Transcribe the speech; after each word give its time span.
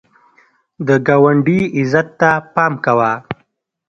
د 0.87 0.89
ګاونډي 1.07 1.59
عزت 1.77 2.07
ته 2.19 2.31
پام 2.53 2.73
کوه 2.85 3.11